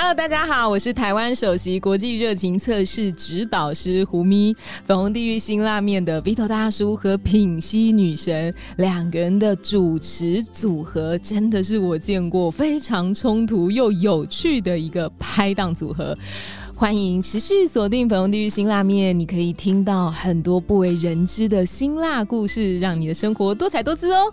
[0.00, 4.54] Hello，大家好，我是台湾首席国际热情测试指导师胡咪。
[4.84, 16.16] 粉红地狱新辣面的 Vito 大叔和品溪女神两个人的主持组合，真的是我见过非常冲突又有趣的一个拍档组合。
[16.76, 24.32] 欢迎持续锁定粉红地狱新辣面，你可以听到很多不为人知的辛辣故事，让你的生活多彩多姿哦。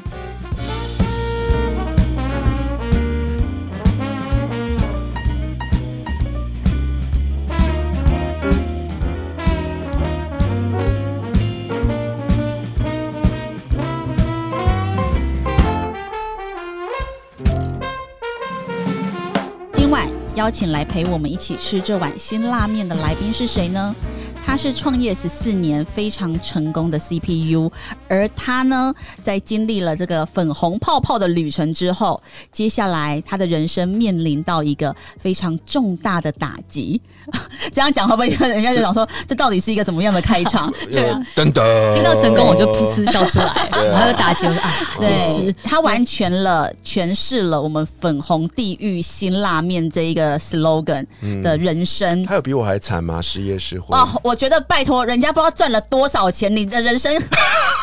[20.35, 23.93] 邀请来陪我们一起吃这碗辛辣面的来宾是谁呢？
[24.43, 27.71] 他是创业十四年非常成功的 CPU，
[28.09, 37.01] 而他呢，在经历了这个粉红泡泡的旅程之后，接下来他的人生面临到一个非常重大的打击。
[37.71, 40.73] 这样讲会不会人家就想说，这到底是一个怎么样的开场？
[40.91, 41.63] 对啊，等等，
[41.95, 51.05] 听到成功我就噗嗤笑出来， 然后打击我说啊，对，他完全了诠释了我们粉红地狱辛辣面这一个 slogan
[51.41, 52.23] 的人生。
[52.25, 53.21] 他有比我还惨吗？
[53.21, 57.13] 失业失婚哦，我觉得拜托，人家不知道赚了多少钱，你的人生，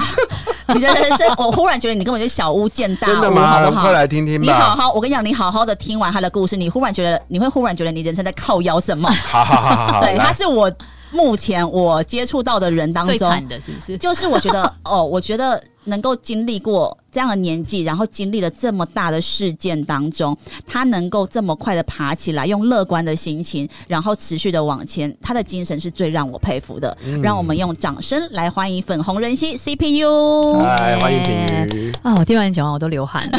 [0.74, 3.46] 你的人生，我忽然觉得你根本就小巫见大巫，真的吗？
[3.46, 3.82] 好不好？
[3.82, 4.46] 快来听听吧。
[4.46, 9.10] 你好好，我跟你讲，你好好的听完他的故事，你忽然觉得，你会忽然觉得你人生在靠腰什么？
[9.28, 10.72] 好好好好好，对，他是我
[11.10, 13.98] 目前我接触到的人当中最惨的是不是？
[13.98, 20.36] 就是我觉得哦，我觉得能够经历过这样的年纪，然后经历了这么大的事件当中，
[20.66, 26.96] 他能够这么快的爬起来，用乐观的心情，然后持续的往前，他的精神是最让我佩服的。
[27.22, 31.92] 让我们用掌声来欢迎粉红人妻 CPU 来欢迎品瑜。
[32.02, 33.38] 啊，我听完你讲完我都流汗了。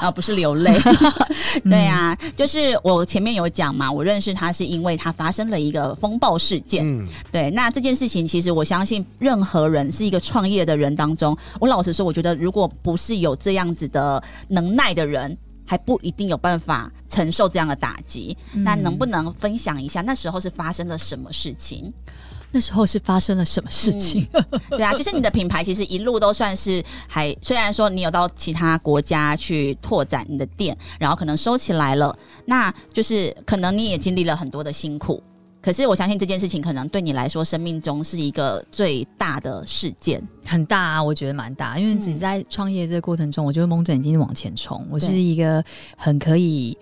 [0.00, 0.80] 啊， 不是流泪。
[1.64, 6.84] 对啊、就是我前面有讲嘛，我认识他是因为他发生了一个风暴事件。
[6.84, 11.23] 嗯，对，那这件事情其实我相信，任何人是一个创业的人当中，
[11.60, 18.36] 我老实说，我觉得如果不是有这样子的能耐的人，还不一定有办法承受这样的打击。
[18.52, 21.92] 那能不能分享一下那时候是发生了什么事情？
[22.50, 24.28] 那时候是发生了什么事情？
[24.70, 35.20] 对啊，就是你的品牌其实一路都算是还，虽然说你有到其他国家去拓展你的店，然后可能收起来了，那就是可能你也经历了很多的辛苦。
[35.64, 40.22] 可是我相信这件事情可能对你来说，生命中是一个最大的事件。
[40.44, 44.86] 很大啊，我觉得蛮大，因为只在创业这个过程中，我就蒙着眼睛往前冲。
[44.90, 45.64] 我是一个
[45.96, 46.76] 很可以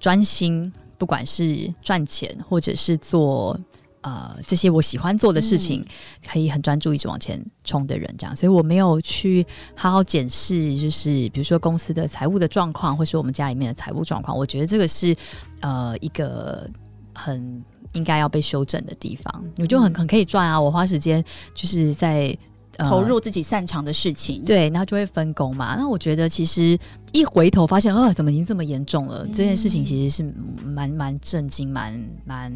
[0.00, 3.56] 专心，不管是赚钱或者是做。
[4.02, 5.82] 呃，这些我喜欢做的事情，
[6.30, 15.16] 可以很专注一直往前冲的人，这样，所以我没有去好好检视，就是比如说公司的财务的状况，或是我们家里面的财务状况，我觉得这个是
[15.60, 16.68] 呃一个
[17.14, 19.44] 很应该要被修正的地方。
[19.56, 21.24] 我就很很可以赚啊，我花时间
[21.54, 22.36] 就是在、
[22.76, 25.76] 呃投入自己擅长的事情，对，然后就会分工嘛。
[25.78, 26.76] 那我觉得其实
[27.12, 29.24] 一回头发现，呃，怎么已经这么严重了？
[29.28, 30.34] 这件事情其实是
[30.64, 31.94] 蛮蛮震惊，蛮
[32.24, 32.52] 蛮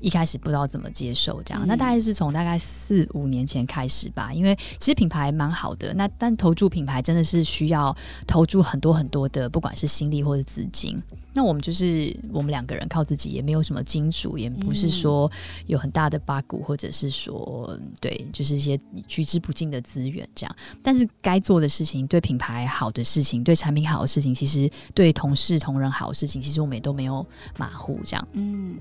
[0.00, 1.64] 一开始不知道怎么接受这样。
[1.64, 7.96] 嗯那大概是从大概四五年前开始吧，因为其实品牌蛮好的，那但投注品牌真的是需要
[8.26, 11.00] 投注很多很多的，不管是心力或者资金。
[11.32, 15.30] 那我们就是我们两个人靠自己，也没有什么金主，也不是说
[15.66, 20.56] 有很大的八股，或者是说对，就是一些取之不尽的资源这样。
[20.82, 27.24] 但是该做的事情，对品牌好的事情，对产品好的事情，其实对同事同仁好的事情，其实我们也都没有
[27.56, 28.28] 马虎这样。
[28.32, 28.76] 嗯，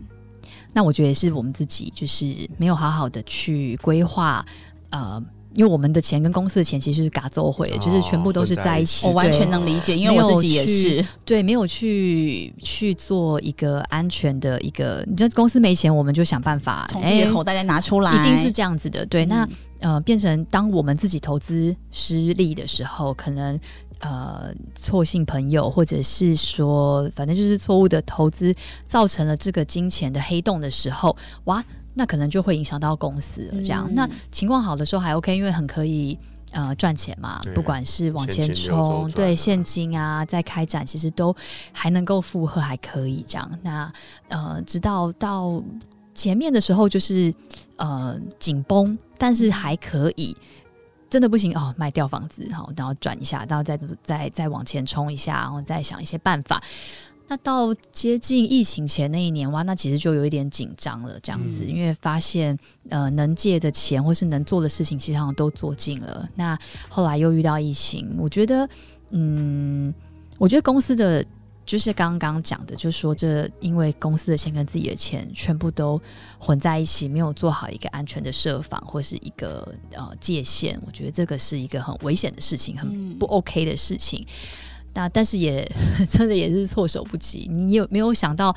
[0.74, 4.46] 那我觉得也是我们自己就是没有好好的去规划，
[4.90, 5.24] 呃。
[5.56, 9.08] 因为我们的钱跟公司的钱其实是嘎奏会，哦就是全部都是在一起。
[9.08, 11.04] 我完全能理解，因为我自己也是。
[11.26, 19.04] 对，没有去去做一个安全的一个，你这公司没钱，我们就想办法从自己的哎口袋再拿出来，一定是这样子的。
[19.08, 19.44] 对，那
[19.80, 23.60] 嗯呃，变成当我们自己投资失利的时候，可能
[24.00, 28.54] 呃错信朋友，或者是说反正就是错误的投资，
[28.88, 31.16] 造成了这个金钱的黑洞的时候，
[31.46, 31.64] 哇，
[31.94, 33.62] 那可能就会影响到公司了。
[33.62, 36.18] 这样，嗯那情况好的时候还 OK，因为很可以。
[36.52, 41.32] 呃，赚钱嘛，不管是往前冲，对现金啊，在开展，其实都
[41.72, 43.48] 还能够负荷，还可以这样。
[43.62, 43.94] 那
[44.30, 45.62] 呃，直到到
[46.16, 47.32] 前面的时候，就是
[47.76, 50.36] 呃紧绷，但是还可以。
[51.10, 56.62] 真的不行哦，卖掉房子好，然后转一下，然后再再再往前冲一下，然后再想一些办法。
[57.32, 62.58] 那到接近疫情前那一年，哇，那其实就有一点紧张了，这样子，嗯因为发现
[62.90, 66.28] 呃能借的钱或是能做的事情，其实好像都做尽了。
[66.34, 66.58] 那
[66.88, 68.68] 后来又遇到疫情，我觉得，
[69.12, 69.94] 嗯，
[70.40, 71.24] 我觉得公司的
[71.70, 76.02] 就是刚刚讲的，就是说这因为公司的钱跟自己的钱全部都
[76.40, 84.26] 混在一起，没有做好一个安全的设防或是一个呃界限，我觉得这个是一个很危险的事情，很嗯不 OK 的事情。
[84.96, 85.64] 那但是也
[86.10, 88.52] 真的也是措手不及，你有没有想到，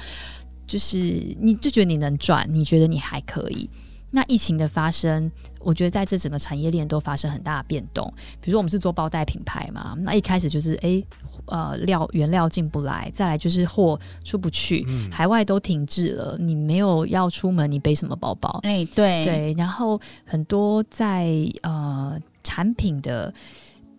[0.66, 0.96] 就是
[1.38, 3.68] 你就觉得你能赚，你觉得你还可以。
[4.14, 5.30] 那疫情的发生，
[5.60, 8.10] 我觉得在这整个产业链都发生很大的变动。
[8.40, 11.02] 比如说我们是做包袋品牌嘛，那一开始就是诶
[11.46, 18.60] 呃料原料进不来，再来就是货出不去，海外都停滞了，你没有要出门，你背什么包包？
[18.62, 21.28] 哎、对，对，然后很多在
[21.62, 23.32] 呃产品的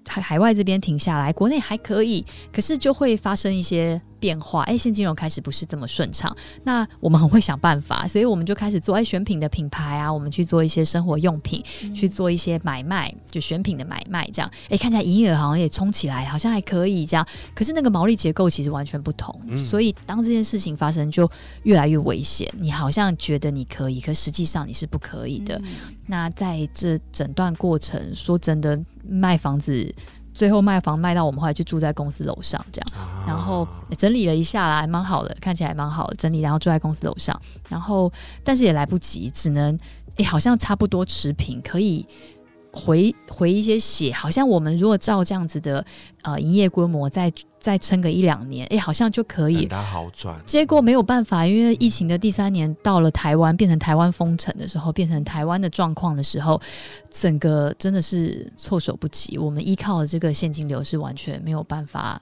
[0.07, 4.64] 海海外这边停下来，国内还可以，可是就会发生一些变化。
[4.64, 6.34] 哎，现金流开始不是这么顺畅，
[6.64, 11.62] 那我们很会想办法，所以我们就开始做哎选品的品牌啊，我们去做一些生活用品，
[11.94, 14.50] 去做一些买卖，就选品的买卖这样。
[14.70, 21.30] 哎，看起来营业额好像也冲起来，好像还可以这样，可是那个毛利结构其实完全不同，嗯所以当这件事情发生，就
[21.64, 22.50] 越来越危险。
[22.58, 25.62] 你好像觉得你可以，可实际上你是不可以的。
[26.08, 29.94] 那在这整段过程，说真的，卖房子。
[30.34, 33.24] 最后卖房卖到我们后来就住在公司楼上这样，啊。
[33.28, 37.40] 然后整理了一下啦，还蛮好的，看起来还蛮好的，整理然后住在公司楼上，
[37.70, 38.12] 然后
[38.44, 39.78] 但是也来不及，只能
[40.18, 42.06] 诶、好像差不多持平，可以
[42.74, 45.86] 回回一些血，好像我们如果照这样子的
[46.24, 56.60] 呃营业规模再再撑个一两年，诶、好像就可以它好转，结果没有办法，因为疫情的第三年到了台湾，变成台湾封城的时候，变成台湾的状况的时候，
[57.12, 59.38] 整个真的是措手不及。
[59.38, 62.22] 我们依靠的这个现金流是完全没有办法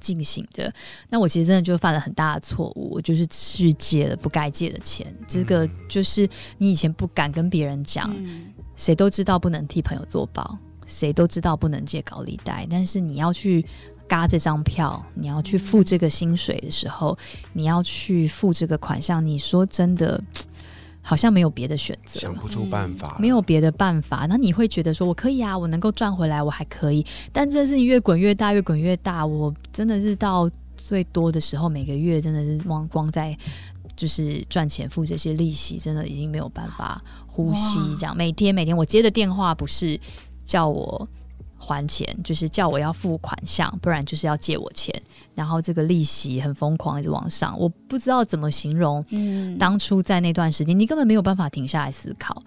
[0.00, 0.72] 进行的。
[1.08, 5.06] 那我其实真的就犯了很大的错误，我就是去借了不该借的钱。
[5.28, 8.47] 这个就是你以前不敢跟别人讲，嗯
[8.78, 13.62] 谁都知道不能替朋友做保，谁都知道不能借高利贷，但是你要去
[14.06, 17.18] 嘎这张票，你要去付这个薪水的时候，
[17.52, 20.18] 你要去付这个款项，你说真的，
[21.02, 22.20] 好像没有别的选择。
[22.20, 27.04] 想不出办法，没有别的办法，那你会觉得说，我可以啊，我能够赚回来，我还可以。
[27.32, 33.36] 但这事情越滚越大，越滚越大，我真的是到最多的时候，每个月真的是光光在
[33.98, 37.80] 就是赚钱付这些利息，真的已经没有办法呼吸。
[37.96, 39.98] 这样每天每天我接的电话不是
[40.44, 41.08] 叫我
[41.58, 44.94] 还钱，就是叫我要付款项，不然就是要借我钱，
[45.34, 49.04] 然后这个利息很疯狂，一直往上，我不知道怎么形容。
[49.10, 52.40] 嗯，当初在那段时间，你根本没有办法停下来思考。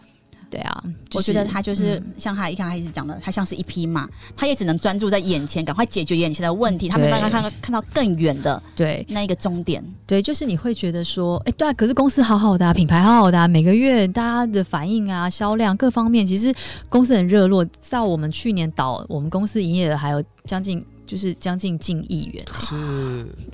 [0.52, 9.84] 对啊，就是我觉得他就是、嗯像他一开始讲的，他像是一匹马，他也只能专注在眼前，赶快解决眼前的问题，他没办法看到看到更远的对那一个终点。
[10.06, 16.54] 对，就是你会觉得说，哎、对啊，可是公司好好的、啊，品牌好好的、啊，每个月大家的反应啊、销量各方面，其实
[16.90, 17.66] 公司很热络。
[17.90, 22.42] 到我们去年倒，我们公司营业额还有将近就是将近近亿元。
[22.46, 22.76] 可是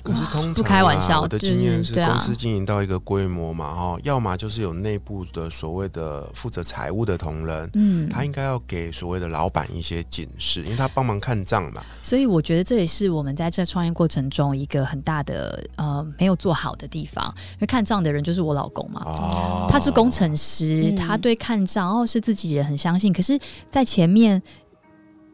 [0.04, 7.68] 可是通常、啊、不开玩笑我的经验是公司经营到一个规模嘛，哈、要么就是有内部的所谓的负责财务的同仁。
[7.74, 11.82] 嗯，他应该要给所谓的老板一些警示，因为他帮忙看账嘛。
[12.04, 17.24] 所以我觉得这也是我们在这创业过程中一个很大的呃没有做好的地方。
[17.54, 23.36] 因为看账的人就是我老公嘛，哦，他是工程师，嗯他对看账哦是自己也很相信，可是，
[23.68, 24.40] 在前面，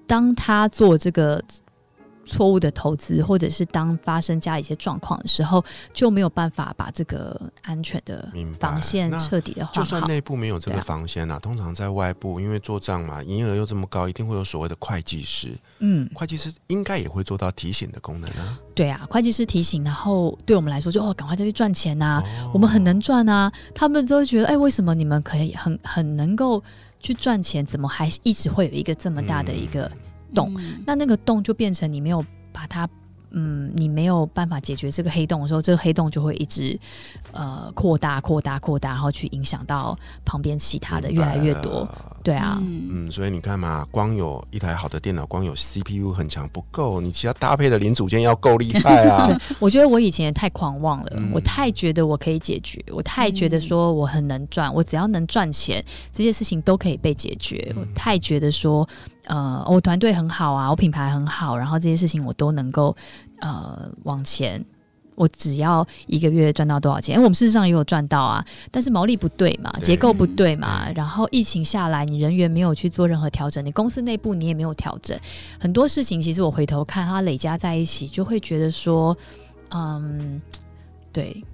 [0.07, 1.43] 当他做这个
[2.27, 10.05] 错误的投资，或者是当发生家里一些状况的时候，就没有办法把这个安全的防线彻底的就算。
[10.05, 15.49] 内部没有这个防线啊，通常在外部，因为做账嘛，营业额又这么高，一定会有所谓的会计师。
[15.79, 18.59] 嗯，会计师应该也会做到提醒的功能啊。
[18.75, 23.51] 对啊，会计师提醒，然后对我们来说就哦，赶快再去赚钱呐、哦我们很能赚啊。
[23.75, 26.63] 他们都会觉得，哎，为什么你们可以很很能够
[27.01, 29.91] 去赚钱，怎么还一直会有一个这么大的一个
[30.35, 32.89] 懂嗯那那个洞就变成你没有把它，
[33.31, 36.79] 嗯，你没有办法解决这个黑洞的时候，这个黑洞就会一直
[37.33, 41.89] 呃扩大、扩大、扩大，然后去影响到旁边其他的越来越多。
[42.23, 49.29] 对啊，嗯嗯，所以你看嘛，光有一台好的电脑，光有 CPU 很强不够，你其他搭配的零组件要够厉害啊。
[49.59, 57.73] 我觉得我以前也太狂妄了，嗯我太觉得我可以解决，我太觉得说我很能赚，我只要能赚钱，这些事情都可以被解决。
[57.77, 58.89] 嗯我太觉得说，
[59.27, 62.97] 呃，我团队很好啊，我品牌很好，然后这些事情我都能够
[63.41, 64.65] 呃往前。
[65.17, 67.15] 我只要一个月赚到多少钱？
[67.15, 75.17] 因为我们事实上也有赚到啊，但是毛利不对嘛，结构不对嘛，然后疫情下来，你人员没有去做任何调整，你公司内部你也没有调整，
[75.61, 79.17] 很多事情其实我回头看它累加在一起，就会觉得说，
[79.71, 80.43] 嗯，
[81.13, 81.45] 对，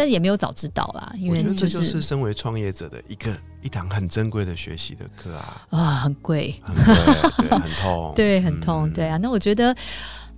[0.00, 9.18] 但也没有早知道啦，因为这就就是身为创业者的一个一堂很珍贵的学习的课啊，啊，很贵，很贵，对， 很痛，对，很痛，嗯对啊。
[9.18, 9.76] 那我觉得，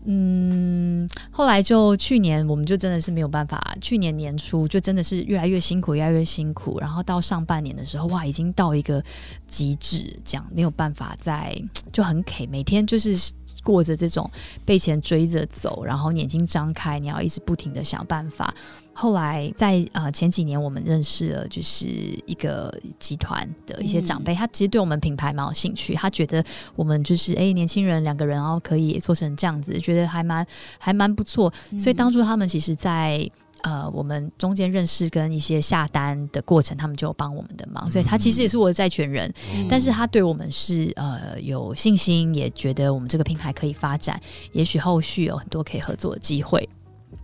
[0.04, 9.00] 嗯，后来就去年我们就真的是没有办法，去年年初就真的是越来越辛苦，越来越辛苦，然后到上半年的时候，哇，已经到一个
[9.46, 11.56] 极致，这样没有办法再
[11.92, 13.16] 就很 K，每天就是。
[13.62, 14.30] 过着这种
[14.64, 18.52] 被钱追着走，然后眼睛张开，你要一直不停的想办法。
[18.94, 21.86] 后来在呃前几年，我们认识了就是
[22.26, 26.44] 一个集团的一些长辈，他其实对我们品牌蛮有兴趣，他觉得
[26.76, 30.46] 我们就是哎、年轻人两个人，然后可以做成这样子，觉得还蛮
[30.78, 31.50] 还蛮不错。
[31.78, 33.26] 所以当初他们其实在，
[33.62, 39.32] 呃我们中间认识跟一些下单的过程，他们就帮我们的忙，所以他其实也是我的债权人。
[39.54, 44.20] 嗯但是他对我们是呃有信心，也觉得我们这个品牌可以发展，
[44.52, 46.68] 也许后续有很多可以合作的机会。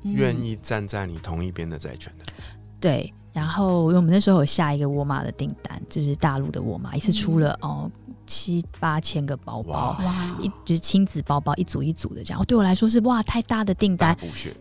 [0.05, 2.27] 愿意站在你同一边的债权人，
[2.79, 7.89] 对，然后因为我们那时候有下一个沃尔玛的订单，就是大陆的沃尔玛，一次出了哦
[8.27, 14.15] 七八千个包包哇，一就是亲子包包一组一组的这样，对我来说是哇太大的订单。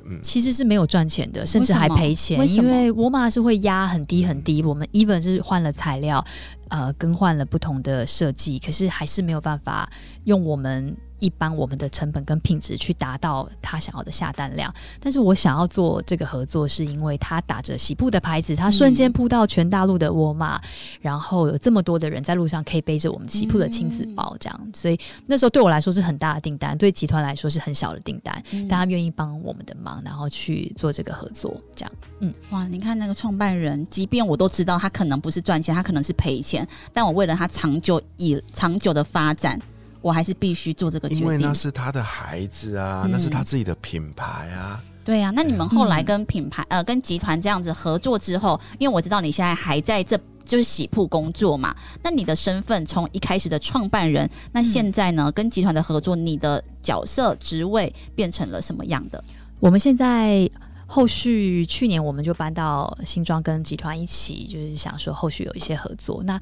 [0.05, 6.23] 嗯，其实是没有赚钱的，甚至还赔钱，为因为沃尔玛是会压很低很低，我们 even 是换了材料，
[6.69, 9.89] 呃，更换了不同的设计，可是还是没有办法
[10.25, 14.73] 用我们一般我们的成本跟品质去达到他想要的下单量。
[14.99, 20.61] 但是我想要做这个合作，是因为他打着喜布的牌子，他瞬间铺到全大陆的沃尔玛，
[21.01, 31.91] 然后有这么多的人在路上可以背着我们喜布的亲子包，这样，所以那时候对我来说是很大的订单，对集团来说是很小的订单，嗯但他愿意帮我们的忙，然后去做这个合作，这样。
[32.19, 39.59] 嗯哇，你看那个创办人，即便我都知道他可能不是赚钱，他可能是赔钱，但我为了他长久以长久的发展，
[40.07, 41.53] 我还是必须做这个决定因为那。
[41.53, 59.21] 是他的孩子啊，嗯那是他自己的品牌啊，对呀、那你们后来嗯跟品牌、呃跟集团这样子合作之后，因为我知道你现在还在这就是喜铺工作嘛，那你的身份从一开始的创办人，那现在呢、跟集团的合作，你的角色职位变成了什么样的？
[59.59, 60.47] 我们现在
[60.85, 66.21] 后续去年我们就搬到新庄，跟集团一起，就是想说后续有一些合作。
[66.23, 66.39] 那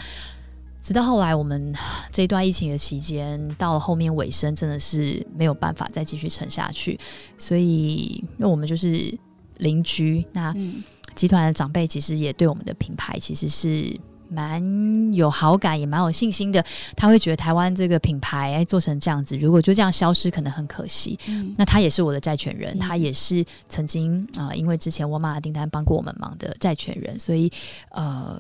[0.86, 1.74] 直到后来我们
[2.12, 7.00] 这一段疫情的期间，到了后面尾声，真的是没有办法再继续撑下去，
[7.40, 9.18] 所以那我们就是
[9.58, 10.84] 邻居，那嗯
[11.16, 14.00] 集团的长辈其实也对我们的品牌其实是
[14.30, 16.64] 蛮有好感，也蛮有信心的。
[16.96, 21.18] 他会觉得台湾这个品牌哎做成这样子，如果就这样消失，可能很可惜。
[21.28, 27.52] 嗯那他也是我的债权人，嗯他也是曾经啊、呃因为之前沃尔玛的订单帮过我们忙的债权人，所以
[27.90, 28.40] 呃，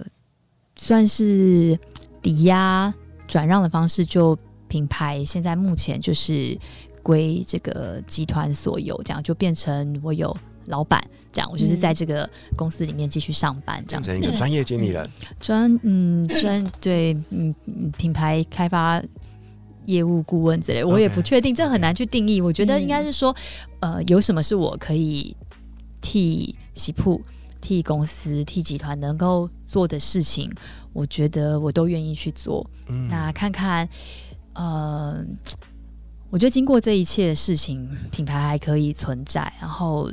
[0.75, 1.79] 算是
[2.25, 2.91] 抵押
[3.27, 4.35] 转让的方式，就
[4.67, 6.57] 品牌现在目前就是
[7.03, 10.99] 归这个集团所有，这样就变成我有老板，
[11.31, 12.27] 这样我就是在这个
[12.57, 15.07] 公司里面继续上班，这样子变成一个专业经理人，
[15.39, 18.99] 专嗯专对嗯嗯品牌开发
[19.85, 22.41] 业务顾问之类，我也不确定，这很难去定义。
[22.41, 23.35] 我觉得应该是说，
[23.81, 25.37] 呃，有什么是我可以
[26.01, 27.21] 替喜铺、
[27.65, 30.51] 替公司、替集团能够做的事情，
[30.93, 32.63] 我觉得我都愿意去做。
[32.87, 33.89] 嗯，那看看，
[34.53, 35.19] 呃，
[36.29, 40.07] 我觉得经过这一切的事情，品牌还可以存在，然后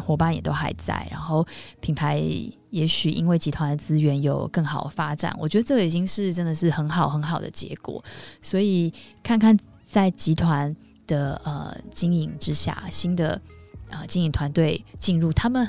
[0.00, 1.44] 伙伴也都还在，然后
[1.80, 2.22] 品牌
[2.70, 8.00] 也许因为集团的资源有更好的发展，我觉得这已经是真的是很好很好的结果。
[8.40, 8.92] 所以
[9.24, 10.72] 看看在集团
[11.08, 13.42] 的呃经营之下，新的
[13.90, 15.68] 呃经营团队进入，他们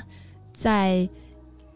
[0.60, 1.08] 在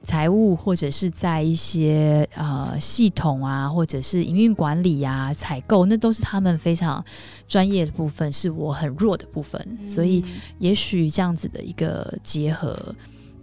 [0.02, 7.04] 财务或者是在一些呃系统啊，或者是营运管理啊、采购，那都是他们非常
[7.46, 9.78] 专业的部分，是我很弱的部分。
[9.86, 10.24] 所以
[10.58, 12.76] 也许这样子的一个结合，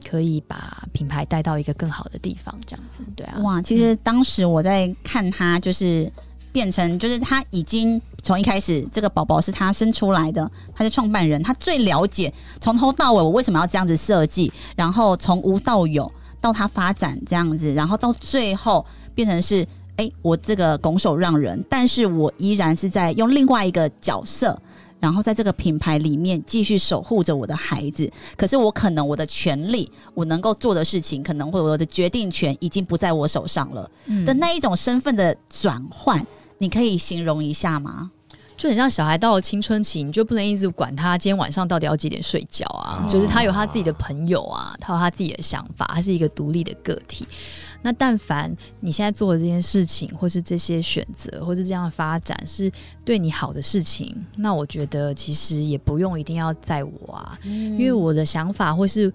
[0.05, 3.39] 可以把品牌带到一个更好的地方，这样子，对啊。
[3.39, 6.11] 哇，其实当时我在看他，就是
[6.51, 19.67] 变成，就是他已经从一开始这个宝宝是他生出来的，他是创办人，他最了解从头到尾我为什么要这样子设计，然后从无到有到他发展这样子，然后到最后变成是。
[19.99, 24.57] 哎，我这个拱手让人，但是我依然是在用另外一个角色，
[24.97, 28.09] 然后在这个品牌里面继续守护着我的孩子。
[28.37, 33.91] 可是我可能我的权利，我能够做的事情，可能或我的决定权已经不在我手上了。
[34.05, 36.25] 嗯的那一种身份的转换，
[36.59, 38.11] 你可以形容一下吗？
[38.55, 43.07] 就很像小孩到了青春期，你就不能一直管他今天晚上到底要几点睡觉啊。
[43.09, 47.25] 就是他有他自己的朋友啊，他有他自己的想法，他是一个独立的个体。
[47.81, 52.69] 那但凡你现在做的这件事情，或是这些选择，或是这样的发展是
[53.05, 59.09] 对你好的事情，那我觉得其实也不用一定要在我啊，因为我的想法或是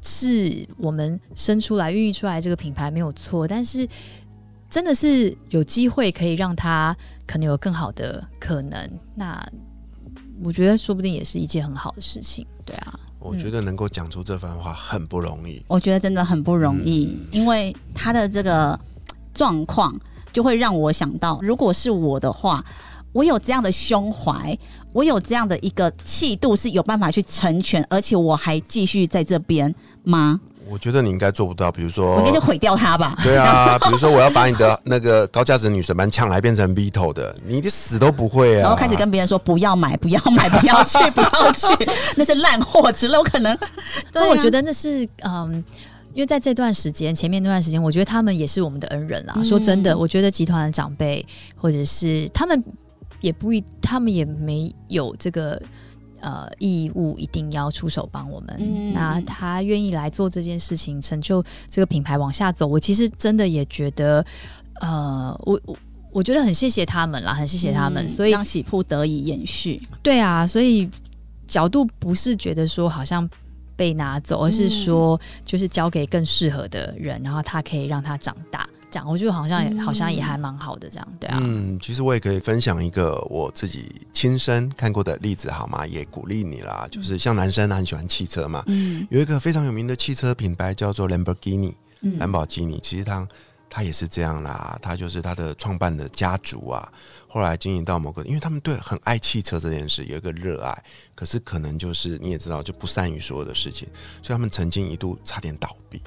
[0.00, 3.86] 是我们生出来、孕育出来这个品牌没有错，但是
[4.70, 6.96] 真的是有机会可以让他
[7.26, 9.44] 可能有更好的可能，那
[10.42, 12.98] 我觉得说不定也是一件很好的事情，对啊。
[13.18, 15.62] 我觉得能够讲出这番话很不容易。
[15.68, 18.78] 我觉得真的很不容易，因为他的这个
[19.34, 19.94] 状况
[20.32, 22.64] 就会让我想到，如果是我的话，
[23.12, 24.56] 我有这样的胸怀，
[24.94, 29.74] 我有这样的一个气度，是有办法去成全，而且我还继续在这边
[30.04, 30.40] 吗？
[30.68, 33.16] 我觉得你应该做不到，比如说，我应该就毁掉他吧。
[33.24, 38.60] 对啊， 比如说我要把你的 那个高价值女神班抢来变成 Vito 的，你的死都不会啊。
[38.60, 41.66] 然后开始跟别人说不要买，不要买，不要去，不要去，
[42.16, 43.18] 那些烂货之类。
[43.18, 43.56] 我可能，
[44.12, 45.52] 对，我觉得那是嗯，
[46.14, 49.36] 因为在这段时间，前面那段时间，我觉得他们也是我们的恩人啦。
[49.42, 51.24] 说真的，我觉得集团的长辈
[51.56, 52.62] 或者是他们
[53.20, 55.60] 也不一，他们也没有这个。
[56.20, 58.92] 呃，义务一定要出手帮我们。
[58.92, 62.66] 那他愿意来做这件事情，成就这个品牌往下走。
[62.66, 64.24] 我其实真的也觉得，
[64.80, 65.76] 呃，我我
[66.12, 69.80] 我觉得很谢谢他们啦，很谢谢他们，所以让喜铺得以延续。
[70.02, 70.88] 对啊，所以
[71.46, 73.28] 角度不是觉得说好像
[73.74, 78.68] 被拿走，而是说就是交给更适合的人，然后他可以让他长大。
[78.90, 81.38] 讲，我觉得好像也好像也还蛮好的，这样对啊。
[81.40, 85.86] 嗯，其实我也可以分享一个我自己亲身看过的例子，好吗？
[85.86, 86.86] 也鼓励你啦。
[86.90, 91.74] 就是像男生很喜欢汽车嘛，嗯，有一个非常有名的汽车品牌叫做兰博基尼，
[92.18, 92.78] 兰博基尼。
[92.82, 93.26] 其实他
[93.68, 96.92] 他也是这样啦，他就是他的创办的家族啊，
[97.28, 103.86] 后来经营到某个，因为他们对很爱汽车这件事有一个热爱，可是可能就是你也知道，就不善于所有的事情，
[104.22, 106.02] 所以他们曾经一度差点倒闭。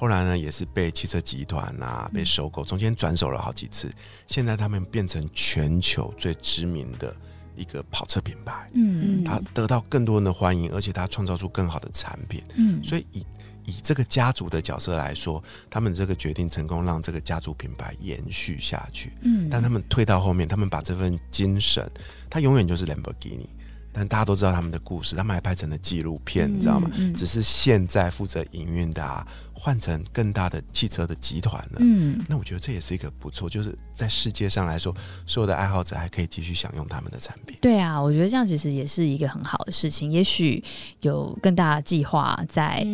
[0.00, 3.92] 后来呢，也是被汽车集团啊被收购，中间转手了好几次。
[4.26, 7.14] 现在他们变成全球最知名的
[7.54, 13.26] 一个跑车品牌，嗯，他得到更多人的欢迎，而且他创造出更好的产品，嗯，所以以
[13.66, 21.86] 以这个家族的角色来说，他们这个决定成功让这个家族品牌延续下去，嗯，但他们退到后面，他们把这份精神，
[22.30, 23.48] 他永远就是 Lamborghini。
[23.92, 26.90] 但大家都知道他们的故事，他们还拍成了纪录片，你知道吗？
[27.16, 31.78] 只是现在负责营运的啊，换成更大的汽车的集团了。
[31.80, 34.94] 嗯，那我觉得这也是一个不错，就是在世界上来说，
[35.26, 37.58] 所有的爱好者还可以继续享用他们的产品。
[37.60, 40.10] 对啊，我觉得这样其实也是一个很好的事情。
[40.10, 40.62] 也许
[41.00, 42.86] 有更大的计划在，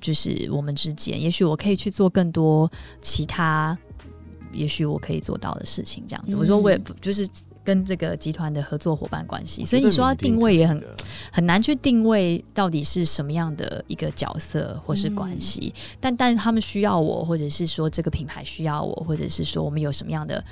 [0.00, 2.70] 就是我们之间，也许我可以去做更多
[3.02, 3.76] 其他，
[4.52, 6.04] 也许我可以做到的事情。
[6.06, 7.28] 这样子，我说我也不就是。
[7.64, 10.80] 跟这个集团的合作伙伴关系，所以你说要定位也很
[11.32, 20.44] 很难去定位到底是什么样的一个角色或是关系，但但他们需要我，或者是说这个品牌需要我，或者是说我们有什么样的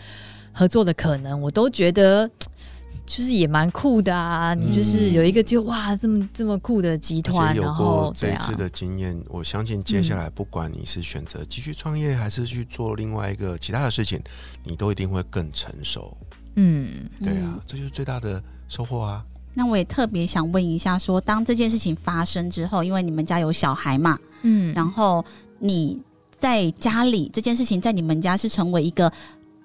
[0.52, 2.28] 合作的可能，我都觉得
[3.04, 4.54] 就是也蛮酷的啊！
[4.54, 14.18] 你就是有一个就哇这么这么酷的集团，然后这一次的经验，我相信接下来不管你是选择继续创业，还是去做另外一个其他的事情，
[14.64, 16.16] 你都一定会更成熟。
[16.54, 19.24] 嗯，对啊，这就是最大的收获啊。
[19.54, 25.24] 那我也特别想问一下，说当这件事情发生之后，因为你们家有小孩嘛，嗯，然后
[25.58, 26.00] 你
[26.38, 29.12] 在家里这件事情在你们家是成为一个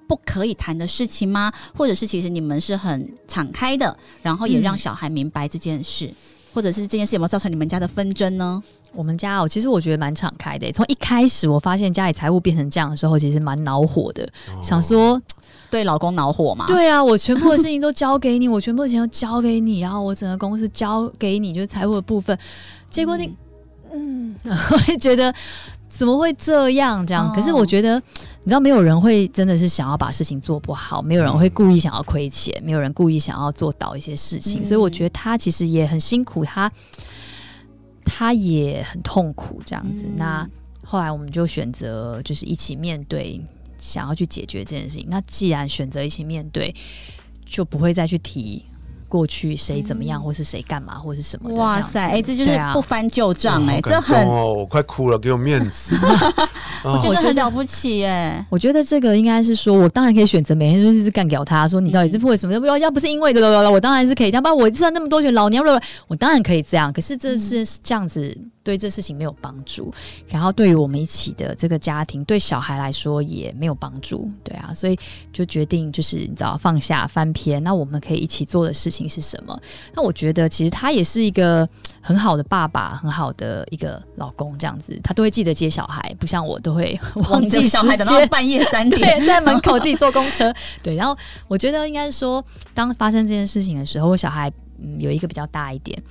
[0.07, 1.51] 不可以谈的事情吗？
[1.75, 6.13] 或者是其实你们是很敞开的，然后也让小孩明白这件事，
[6.53, 8.61] 或者是这件事有没有造成你们家的纷争呢？
[8.93, 10.71] 我们家哦，其实我觉得蛮敞开的。
[10.71, 14.27] 从一开始我发现家里财务变成这样的时候，其实蛮恼火的，
[14.61, 15.21] 想说。
[15.69, 16.65] 对老公恼火嘛？
[16.65, 22.37] 对啊，我全部的事情都交给你，我全部的钱都交给你，然后我整个公司交给你，就是财务的部分。
[22.89, 23.35] 结果你，
[23.91, 25.33] 嗯， 我会觉得
[25.89, 27.05] 怎么会这样？
[27.05, 28.01] 这样，可是我觉得，
[28.43, 34.63] 你知道，没有人会真的是想要把事情做不好，没有人会故意想要亏钱，没有人故意想要做倒一些事情。
[34.63, 36.71] 所以我觉得他其实也很辛苦，他
[38.07, 40.03] 他也很痛苦，这样子。
[40.15, 40.49] 那
[40.83, 43.39] 后来我们就选择就是一起面对。
[43.79, 46.73] 想要去解决这件事情，那既然选择一起面对，
[47.45, 48.63] 就不会再去提
[49.07, 51.49] 过去谁怎么样，或是谁干嘛，或是什么。
[51.55, 55.95] 哇塞，哎，这就是不翻旧账，哎，这很哦，我快哭了，给我面子。
[56.83, 58.45] 我觉哦得很了不起哎。
[58.49, 62.53] 我觉得这个应该是说，我当然可以选择每天就是干掉他，说你到底是为什么？
[62.53, 64.43] 要不要不是因为的了，我当然是可以这样。
[64.43, 65.63] 不然我赚那么多钱，老娘
[66.07, 66.91] 我当然可以这样。
[66.93, 69.93] 可是这是这样子，对这事情没有帮助。
[70.27, 74.29] 然后对于我们一起的这个家庭，对小孩来说也没有帮助。
[74.43, 74.97] 对啊，所以
[75.33, 77.61] 就决定就是你知道放下翻篇。
[77.63, 79.59] 那我们可以一起做的事情是什么？
[79.93, 81.67] 那我觉得其实他也是一个
[81.99, 90.53] 很好的爸爸，很好的一个老公，这样子他都会记得接小孩，不像我都会 忘忘记记小孩等到半夜三点，对，在门口自己坐公车。
[90.81, 91.17] 对，然后
[91.49, 92.41] 我觉得应该说，
[92.73, 94.49] 当发生这件事情的时候，我小孩
[94.81, 96.01] 嗯有一个比较大一点。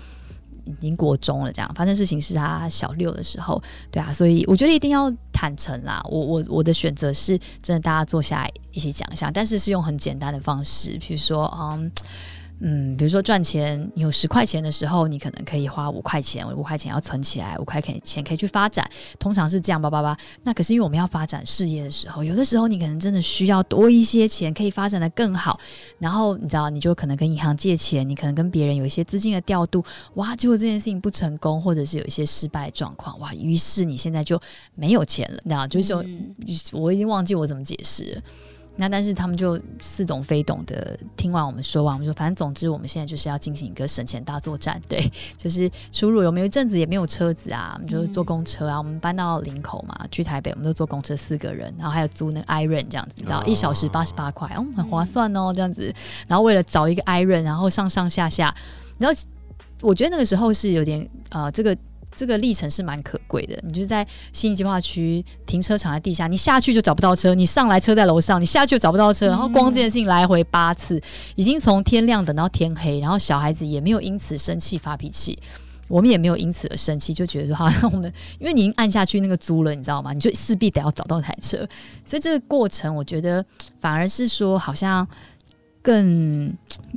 [0.69, 6.05] 已经国中了，这样发生事情是他小六的时候，对啊，所以我觉得一定要坦诚啦。
[6.11, 11.89] 我我我的选择是真的，大家坐下来一起讲一下，但是是用很简单的方式，比如说，嗯。
[12.61, 18.89] 嗯，比如说赚钱，有十块钱的时候，你可能可以花五块钱，五块钱要存起来，五块钱钱可以去发展，
[19.19, 20.17] 通常是这样，叭叭叭。
[20.43, 25.61] 那可是因为我们要发展事业的时候，有的时候你可能真的需要多一些钱，可以发展的更好。
[25.99, 34.41] 然后你知道，你就可能跟银行借钱，你可能跟别人有一些资金的调度，哇，结果这件事情不成功，或者是有一些失败状况，哇，于是你现在就
[34.75, 35.95] 没有钱了，你知道，就是，
[36.73, 38.23] 我已经忘记我怎么解释了。
[38.77, 55.93] 那但是他们就似懂非懂的听完我们说完，我们说反正总之我们现在就是要进行一个省钱大作战，对， 就是出入有没有一阵子也没有车子啊，我们就是坐公车啊，我们搬到林口嘛，去台北我们都坐公车四个人，然后还有租那个 Iron 这样子，你知道哦一小时八十八块，哦，很划算哦，这样子。
[56.27, 58.55] 然后为了找一个 Iron，然后上上下下，
[58.99, 59.19] 然后
[59.81, 61.77] 我觉得那个时候是有点呃这个。
[62.17, 71.01] 这个历程是蛮可贵的，你就是在新计划区停车场在地下，你下去就找不到车，你上来车在楼上，你下去就找不到车，然后光这件事情来回八次，
[71.35, 75.39] 已经从天亮等到天黑，然后小孩子也没有因此生气发脾气。
[75.89, 80.13] 我们也没有因此而生气，就觉得说好像我们，因为你已经按下去那个租了，你知道吗？
[80.13, 81.59] 你就势必得要找到台车，
[82.05, 83.45] 所以这个过程，我觉得
[83.79, 85.07] 反而是说好像
[85.87, 86.53] 更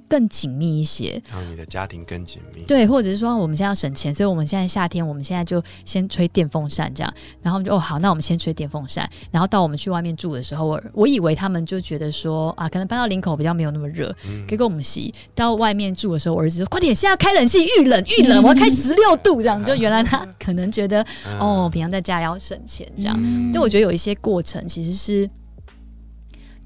[0.10, 1.22] 更紧密一些。
[1.32, 2.64] 让你的家庭更紧密。
[2.64, 15.14] 对，或者是说我们现在要省钱，所以我们现在夏天，我们现在就先吹电风扇这样，然后我们就哦好，那我们先吹电风扇，然后到我们去外面住的时候，我我以为他们就觉得说啊，可能搬到林口比较没有那么热，嗯可以跟我们洗。
[15.36, 23.16] 到外面住的时候，我儿子说快点，现在开冷气，遇冷遇冷， 我要开十六度这样，就原来他 可能觉得嗯哦，平常在家里要省钱这样。
[23.22, 25.30] 嗯但我觉得有一些过程其实是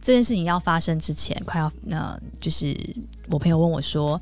[0.04, 2.78] 这件事情要发生之前，快要呃，就是
[3.30, 4.22] 我朋友问我说：“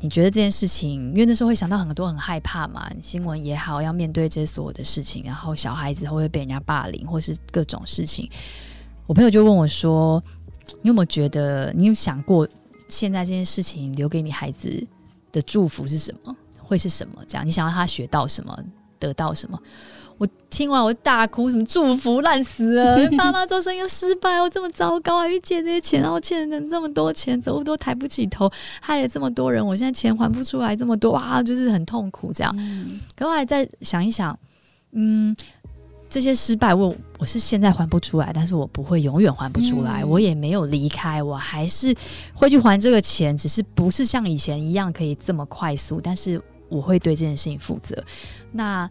[0.00, 8.30] 你觉得这件事情，因为那时候会想到很多很害怕嘛，新闻也好，要面对这些所有的事情，然后小孩子会不会被人家霸凌，或是各种事情。”
[9.08, 10.22] 我朋友就问我说
[10.82, 12.46] ：“你有没有觉得，你有想过
[12.90, 14.86] 现在这件事情留给你孩子
[15.32, 16.36] 的祝福是什么？
[16.58, 17.24] 会是什么？
[17.26, 18.54] 这样，你想要他学到什么，
[18.98, 19.58] 得到什么？”
[20.18, 28.50] 我听完我就大哭，什么祝福烂死了， 爸妈做生意又失败，我这么糟糕，还去借这些钱，然后欠人这么多钱，走路都抬不起头，
[28.80, 32.54] 害了这么多人，我现在钱还不出来这么多，哇，就是很痛苦这样。
[32.58, 34.36] 嗯可我还在想一想，
[34.92, 35.36] 嗯，
[36.10, 41.94] 这些失败我我是现在还不出来，但是我不会永远还不出来，嗯我也没有离开，我还是
[42.34, 48.02] 会去还这个钱，只是不是像以前一样可以这么快速，但是我会对这件事情负责。
[48.50, 48.88] 那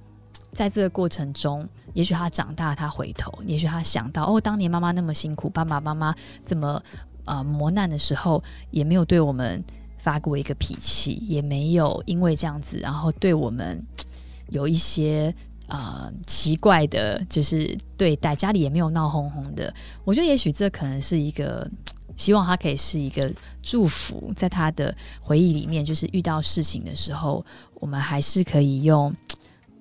[0.53, 6.13] 在这个过程中，也许他长大，他回头，也许他想到，哦，当年妈妈那么辛苦，爸爸妈妈
[6.45, 6.81] 这么
[7.25, 9.63] 呃磨难的时候，也没有对我们
[9.99, 13.81] 发过一个脾气，也没有因为这样子，然后对我们
[14.49, 15.33] 有一些
[15.67, 19.73] 呃奇怪的，就是对待，家里也没有闹哄哄的。
[20.03, 21.69] 我觉得也许这可能是一个。
[22.17, 23.31] 希望他可以是一个
[23.61, 29.13] 祝福，在他的回忆里面，就是遇到事情的时候，我们还是可以用，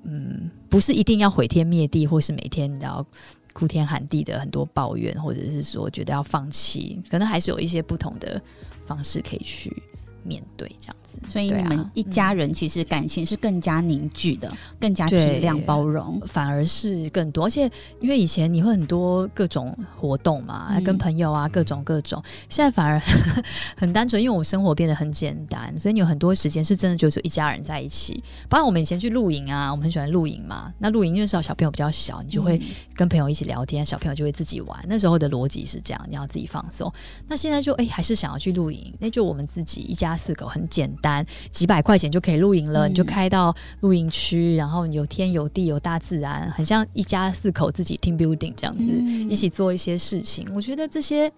[0.09, 3.05] 嗯，不是一定要毁天灭地，或是每天你知道
[3.53, 8.40] 哭天喊地的很多抱怨，或者是说觉得要放弃，可能还是有一些不同的
[8.87, 9.83] 方式可以去
[10.23, 10.97] 面对这样。
[11.21, 11.29] 子。
[11.29, 16.21] 所以你们一家人其实感情是更加凝聚的，更加体谅包容。
[16.27, 23.01] 反而是更多，而且因为以前你会很多各种活动嘛，嗯跟朋友啊各种各种，现在反而
[23.77, 28.23] 很单纯，因为我生活变得很简单，所以你有很多时间是真的就是一家人在一起。
[28.49, 34.85] 包括我们以前去露营啊，我们很喜欢露营嘛，那露营因为小小朋友比较小，你就会嗯跟朋友一起聊天，小朋友就会自己玩。
[34.89, 36.93] 那时候的逻辑是这样，你要自己放松。
[37.29, 41.06] 那现在就哎、还是想要去露营，那就我们自己一家四口很简单，
[41.51, 50.49] 几百块钱就可以露营了，嗯你就开到露营区，然后有天有地有大自然，很像一家四口自己 team building 这样子，嗯一起做一些事情。
[50.55, 51.33] 我觉得这些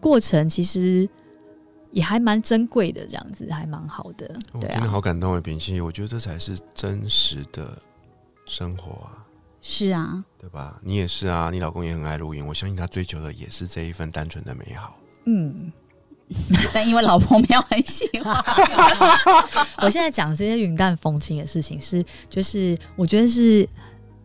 [0.00, 1.08] 过程其实
[1.90, 4.28] 也还蛮珍贵的，这样子还蛮好的。
[4.28, 7.76] 对我听得啊，好感动啊，秉熙，我觉得这才是真实的
[8.46, 9.26] 生活啊。
[9.62, 10.80] 是啊，对吧？
[10.82, 14.96] 你也是啊，你老公也很爱露营，我相信他追求的也是这一份单纯的美好。
[15.26, 15.70] 嗯，
[16.72, 18.36] 但因为老婆没有很喜欢，
[19.82, 23.68] 我现在讲这些云淡风轻的事情是，就是我觉得是，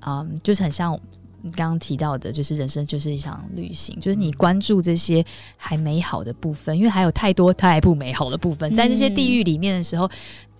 [0.05, 0.93] 嗯，就是很像
[1.41, 5.25] 你刚刚提到的，就是人生就是一场旅行，就是你关注这些
[5.57, 10.07] 还美好的部分，因为还有太多太不美好的部分，在那些地狱里面的时候，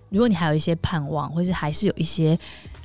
[0.08, 2.36] 如果你还有一些盼望，或是还是有一些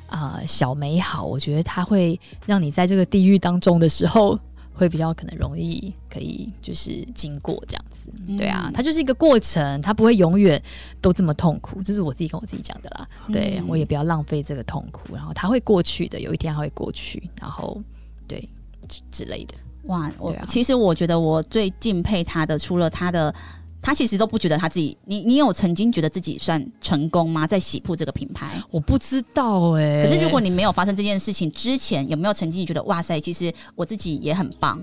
[0.07, 4.39] 啊、小美好，我觉得它会让你在这个地狱当中的时候。
[4.73, 10.61] 会比较可能容易可以就是经过这样子，对啊，嗯它就是一个过程，它不会永远
[11.01, 13.07] 都这么痛苦，这是我自己跟我自己讲的啦。
[13.31, 17.81] 对嗯我也不要浪费这个痛苦，然后它会过去的，有一天它会过去，然后
[18.27, 18.47] 对
[18.87, 19.53] 之之类的。
[19.85, 23.33] 哇，我、啊其实我觉得我最敬佩他的，除了他的，
[23.81, 27.47] 他其实都不觉得他自己，你你有曾经觉得自己算成功吗？
[27.47, 28.61] 在喜铺这个品牌？
[28.69, 34.81] 我不知道哎、可是如果你没有发生这件事情之前，有没有曾经觉得哇塞，其实我自己也很棒？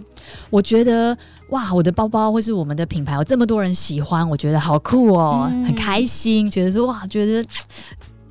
[0.51, 1.17] 我觉得
[1.51, 7.45] 哇，我的包包或是我们的品牌有这么多人喜欢，我觉得好酷哦，嗯很开心，觉得说哇，觉得。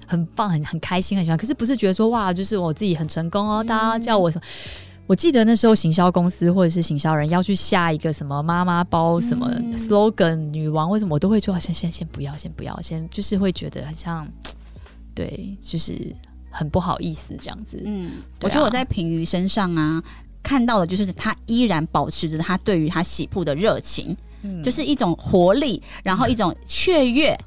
[0.10, 1.38] 很棒，很很开心，很喜欢。
[1.38, 4.42] 可是不是觉得说哇，就是我自己很成功哦，大家叫我什么？
[5.08, 14.28] 我记得那时候行销公司或者是行销人要去下一个什么妈妈包什么嗯 slogan 女王，为什么我都会说啊先先先不要，先不要，先就是会觉得很像，
[15.16, 16.16] 对，就是
[16.52, 17.82] 很不好意思这样子。
[17.86, 20.04] 嗯，啊我觉得我在平鱼身上啊。
[20.44, 27.38] 看到的就是他依然保持着他对于他喜铺的热情，嗯就是一种活力，然后一种雀跃，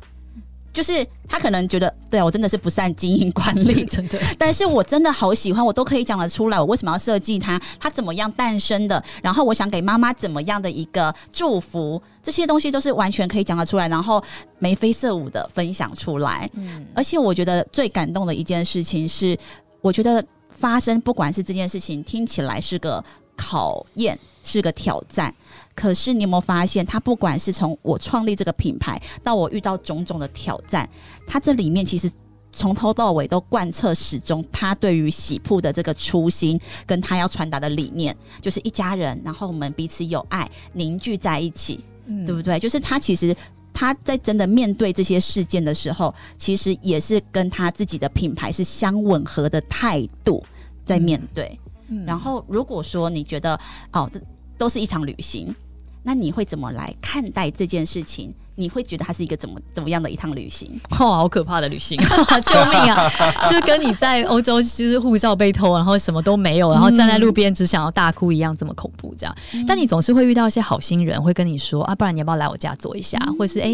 [0.72, 14.22] 就是他可能觉得，对啊，我真的是不善经营管理， 真的，但是我真的好喜欢，我都可以讲得出来，我为什么要设计它，它怎么样诞生的，然后我想给妈妈怎么样的一个祝福，这些东西都是完全可以讲得出来，然后
[14.58, 16.48] 眉飞色舞的分享出来。
[16.54, 19.36] 嗯而且我觉得最感动的一件事情是，
[19.80, 23.02] 我觉得发生不管是这件事情听起来是个
[23.36, 25.34] 考验，是个挑战。
[25.74, 30.88] 可是你有没有发现，他不管是从我创立这个品牌到我遇到种种的挑战，
[31.26, 32.10] 他这里面其实
[32.52, 42.58] 从头到尾都贯彻始终，他对于喜铺的这个初心，跟他要传达的理念，就是一家人，然后我们彼此有爱，凝聚在一起，嗯对不对？
[42.58, 43.34] 就是他其实
[43.72, 50.44] 他在真的面对这些事件的时候，其实也是跟他自己的品牌是相吻合的态度
[50.84, 51.58] 在面对。
[51.88, 53.58] 嗯然后，如果说你觉得
[53.92, 54.20] 哦，这
[54.60, 55.54] 都是一场旅行，
[56.02, 58.30] 那你会怎么来看待这件事情？
[58.56, 60.70] 你会觉得它是一个怎么怎么样的一趟旅行？
[61.00, 61.96] 哦，好可怕的旅行，
[62.44, 63.08] 救命啊！
[63.48, 69.34] 就是跟你在欧洲，就是护照被偷，然后什么都没有，然后站在路边只想要大哭一样，这么恐怖这样。
[69.66, 73.70] 但你总是会遇到一些好心人，会跟你说啊，不然你要不要来我家坐一下，或是哎、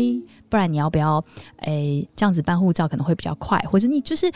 [0.48, 1.22] 不然你要不要
[1.59, 4.30] 诶、这样子办护照可能会比较快，或是你就是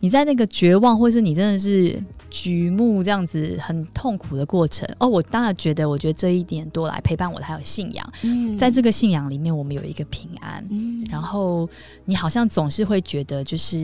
[0.00, 1.98] 你在那个绝望，或是你真的是
[2.28, 4.88] 举目这样子很痛苦的过程。
[4.98, 10.64] 哦，我当然觉得，我觉得这一点多来陪伴我的还有信仰，嗯在这个信仰里面，我们有一个平安。
[10.70, 11.68] 嗯然后
[12.04, 13.74] 你好像总是会觉得，就是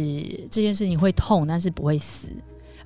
[0.50, 2.28] 这件事情会痛，但是不会死，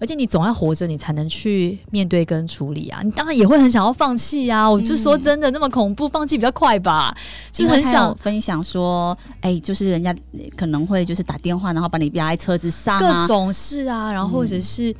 [0.04, 3.00] 而且你总要活着，你才能去面对跟处理啊。
[3.02, 4.70] 你当然也会很想要放弃啊。
[4.70, 7.16] 我就说真的，那么恐怖，放弃比较快吧。
[7.50, 10.14] 就是很想分享说，哎、就是人家
[10.54, 14.94] 可能会就是打电话，然后把你压在车子上各啊，种事啊，然后或者是、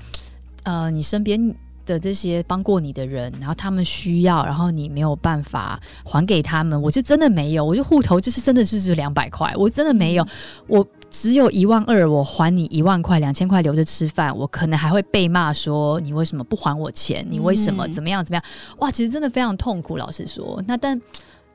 [0.63, 1.55] 呃，你身边。
[1.87, 10.27] 的这些帮过你的人，然后他们需要，然后你没有办法还给他们，我就真的没有，我就户头就是真的就是两百块，我真的没有，
[10.67, 10.83] 我
[11.15, 17.25] 只有一万二，我还你一万块，两千块留着吃饭，我可能还会被骂说你为什么不还我钱？
[17.31, 18.45] 你为什么嗯怎么样怎么样？
[18.79, 20.61] 哇，其实真的非常痛苦，老实说。
[20.67, 21.01] 那但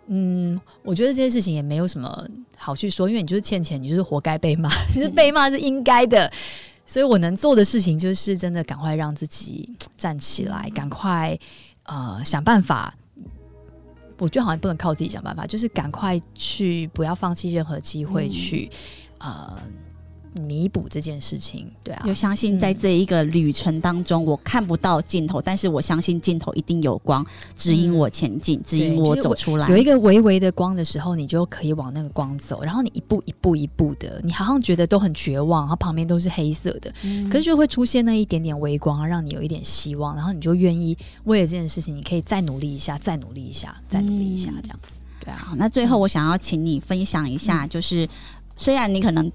[0.08, 6.32] 嗯，我觉得这些事情也没有什么好去说，因为你就是欠钱，你就是活该被骂，其 实被骂是应该的。
[6.86, 11.38] 所以我能做的事情就是真的赶快让自己站起来，赶快
[11.84, 12.95] 呃想办法。
[14.19, 18.69] 我觉得好像不能靠自己想办法，就是赶快去，不要放弃任何机会嗯去、
[19.20, 19.58] 呃
[20.48, 21.68] 弥补这件事情。
[21.84, 29.68] 对啊就，相信在这一个旅程当中，我看不到尽头，但是我相信尽头一定有光，指引我前进，指引我走出来。
[29.70, 45.02] 有一个微微的光的时候，你就可以往那个光走，然后你一步一步一步的，你好像觉得都很绝望，然后旁边都是黑色的，嗯可是就会出现那一点点微光，让你有一点希望，然后你就愿意为了这件事情，你可以再努力一下，再努力一下，再努力一下，嗯这样子。
[45.22, 48.08] 对啊，好，那最后我想要请你分享一下，嗯就是
[48.60, 49.32] 虽然你可能。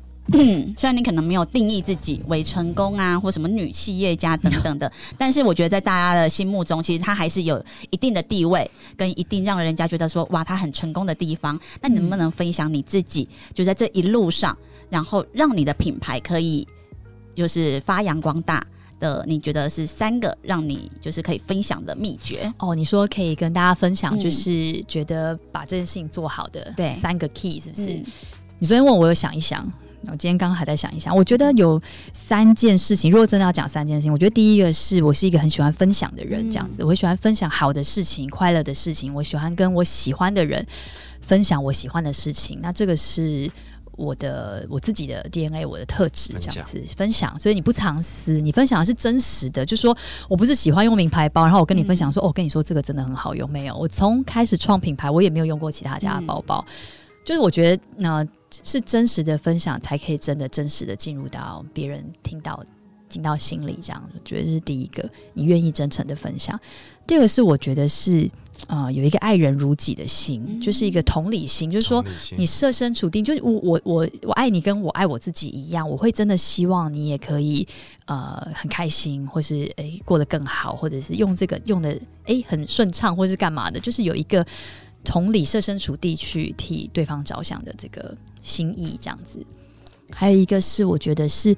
[0.74, 11.60] 虽然你可能没有定义自己为成功啊，或什么女企业家等等的， 但是我觉得在大家的心目中，其实她还是有一定的地位，跟一定让人家觉得说哇，她很成功的地方。
[11.78, 14.56] 那你能不能分享你自己，就在这一路上，
[14.88, 16.66] 然后让你的品牌可以
[17.34, 18.66] 就是发扬光大？
[18.98, 22.50] 的，你觉得是三个让你就是可以分享的秘诀？
[22.60, 27.90] 哦，你说可以跟大家分享，嗯就是觉得把这件事情做好的，对三个 key 是不是？
[27.90, 28.04] 嗯
[28.58, 29.64] 你昨天问我，有想一想，
[30.06, 31.14] 我今天刚刚还在想一想。
[31.14, 31.80] 我觉得有
[32.12, 40.66] 三件事情，如果真的要讲三件事情，我觉得第一个是我是一个很喜欢分享的人，嗯这样子，我喜欢分享好的事情、快乐的事情，我喜欢跟我喜欢的人
[41.20, 42.58] 分享我喜欢的事情。
[42.62, 43.50] 那这个是。
[43.96, 49.96] 我的我自己的 DNA，我的特质这样子分享，所以你不藏私，你分享的是真实的，就说
[50.28, 56.64] 我不是喜欢用名牌包，然后我跟你分享说，哦，我跟你说这个真的很好用，没有，我从开始创品牌，我也没有用过其他家的包包，
[57.24, 58.26] 就是我觉得那、
[58.62, 62.64] 是真实的分享，才可以真的真实的进入到别人听到
[63.08, 66.58] 进到心里，这样我觉得这是第一个，你愿意真诚的分享。
[67.06, 68.28] 第二个是我觉得是
[68.66, 72.02] 呃有一个爱人如己的心，就是一个同理心，就是说
[72.36, 77.66] 你设身处地，就是我我我我爱你，跟我爱我自己一样，我会真的希望你也可以
[78.06, 84.44] 呃很开心，或是诶、过得更好，或者是用这个用的诶、很顺畅，或是干嘛的，就是有一个
[85.04, 89.44] 同理设身处地去替对方着想的这个心意，这样子。
[90.12, 91.56] 还有一个是我觉得是。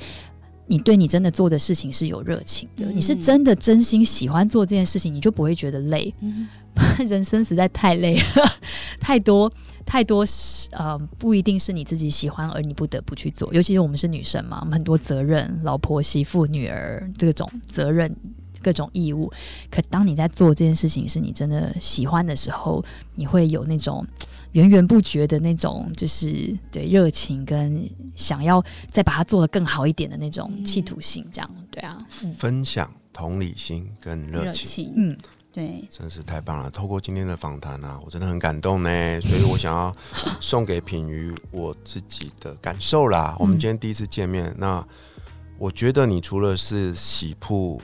[0.68, 6.12] 你对你真的做的事情是有热情的，嗯你是真的真心喜欢做这件事情，你就不会觉得累。
[6.20, 6.48] 嗯
[7.06, 8.52] 人生实在太累了，
[8.98, 9.48] 太多
[9.84, 13.54] 太多是呃，不一定是你自己喜欢而你不得不去做。
[13.54, 18.12] 尤其是我们是女生嘛，我们很多责任，老婆、媳妇、女儿这种责任。
[18.62, 19.32] 各种义务，
[19.70, 24.04] 可当你在做这件事情是你真的喜欢的时候，你会有那种
[24.56, 31.98] 源源不绝的那种，就是对热情跟想要再把它做得更好一点的那种企图心，这样对啊，
[32.38, 35.18] 分享、同理心跟热情，情，嗯，
[35.52, 36.70] 对，真是太棒了！
[36.70, 39.92] 透过今天的访谈啊，我真的很感动呢，所以我想要
[40.40, 43.36] 送给品瑜我自己的感受啦。
[43.38, 44.82] 我们今天第一次见面，那
[45.58, 47.78] 我觉得你除了是喜铺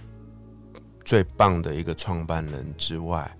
[1.05, 3.31] 最棒的一个创办人之外，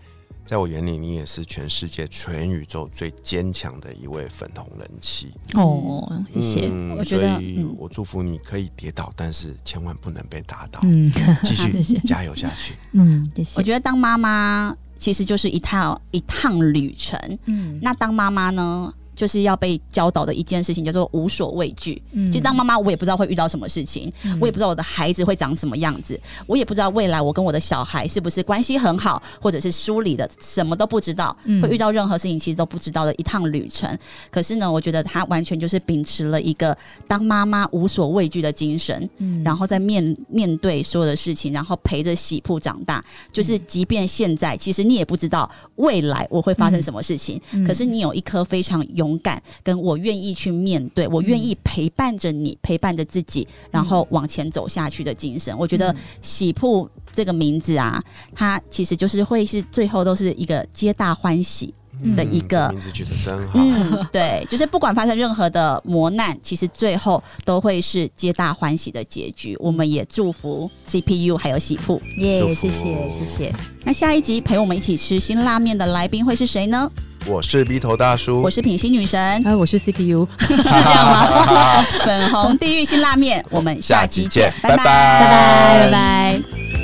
[0.53, 5.33] 在我眼里，你也是全世界、全宇宙最坚强的一位粉红人妻。
[5.55, 11.11] 哦，谢谢，嗯我觉得所以嗯我祝福你可以跌倒，但是千万不能被打倒，嗯
[11.43, 12.75] 继续 谢谢加油下去。
[12.93, 17.19] 嗯，谢谢，我觉得当妈妈其实就是一趟一趟旅程。
[17.47, 22.03] 嗯那当妈妈呢，就是要被教导的一件事情叫做无所畏惧。
[22.11, 33.97] 嗯其实当妈妈，我也不知道会遇到什么事情，我也不知道我的孩子会长什么样子，我也不知道未来我跟我的小孩是不是关系很好，或者是疏离的，什么都不知道，嗯会遇到任何事情其实都不知道的一趟旅程。
[34.29, 43.05] 可是呢，我觉得他完全就是秉持了一个当妈妈无所畏惧的精神，嗯然后在面面对所有的事情，然后陪着喜铺长大。
[43.31, 55.57] 就是即便现在，其实你也不知道未来我会发生什么事情，嗯可是你有一颗非常勇敢，跟我愿意去面对，我愿意陪伴着你，陪伴着自己，然后往前走下去的精神。
[55.57, 58.03] 我觉得喜铺这个名字啊，
[58.35, 61.73] 它其实就是会是最后都是一个皆大欢喜。
[62.17, 63.61] 的一嗯个这名字取得真好。
[63.61, 69.57] 嗯，对，就是不管发生任何的磨难，其实最后都会是皆大欢喜的结局。
[69.61, 72.03] 我们也祝福 CPU 还有喜铺。
[72.17, 76.91] 耶谢谢谢谢，那下一集陪我们一起吃辛拉面的来宾会是谁呢？
[77.25, 81.83] 我是鼻头大叔，我是品心女神，哎，我是 CPU， 是这样吗？
[82.05, 84.85] 粉红地狱辛拉面，我们下期见，下集见拜拜。
[84.85, 85.85] 拜拜。
[85.85, 86.82] 拜拜。